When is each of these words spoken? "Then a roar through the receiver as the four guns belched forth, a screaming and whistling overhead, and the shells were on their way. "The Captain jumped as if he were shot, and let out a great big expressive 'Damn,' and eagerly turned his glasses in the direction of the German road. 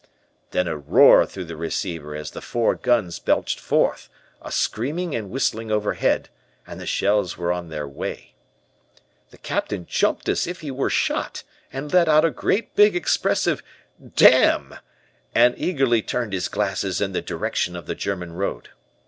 "Then 0.49 0.67
a 0.67 0.75
roar 0.75 1.27
through 1.27 1.43
the 1.45 1.55
receiver 1.55 2.15
as 2.15 2.31
the 2.31 2.41
four 2.41 2.73
guns 2.73 3.19
belched 3.19 3.59
forth, 3.59 4.09
a 4.41 4.51
screaming 4.51 5.13
and 5.13 5.29
whistling 5.29 5.69
overhead, 5.69 6.27
and 6.65 6.81
the 6.81 6.87
shells 6.87 7.37
were 7.37 7.51
on 7.51 7.69
their 7.69 7.87
way. 7.87 8.33
"The 9.29 9.37
Captain 9.37 9.85
jumped 9.87 10.27
as 10.27 10.47
if 10.47 10.61
he 10.61 10.71
were 10.71 10.89
shot, 10.89 11.43
and 11.71 11.93
let 11.93 12.09
out 12.09 12.25
a 12.25 12.31
great 12.31 12.75
big 12.75 12.95
expressive 12.95 13.61
'Damn,' 14.15 14.73
and 15.35 15.53
eagerly 15.55 16.01
turned 16.01 16.33
his 16.33 16.47
glasses 16.47 16.99
in 16.99 17.11
the 17.11 17.21
direction 17.21 17.75
of 17.75 17.85
the 17.85 17.93
German 17.93 18.33
road. 18.33 18.69